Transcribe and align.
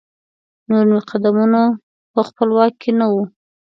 نور 0.69 0.83
مې 0.91 0.99
قدمونه 1.09 1.61
په 2.13 2.21
خپل 2.27 2.47
واک 2.57 2.73
کې 2.81 2.91
نه 2.99 3.05
وو. 3.11 3.23